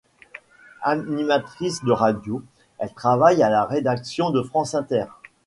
[0.81, 2.41] Animatrice de radio,
[2.79, 5.05] elle travaille à la rédaction de France Inter.